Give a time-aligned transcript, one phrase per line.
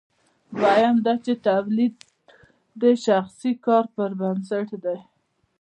[0.61, 1.95] دویم دا چې تولید
[2.81, 4.99] د شخصي کار پر بنسټ دی.